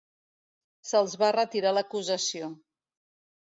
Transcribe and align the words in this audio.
Se'ls 0.91 1.13
van 1.23 1.33
retirar 1.37 1.75
l'acusació. 1.79 2.51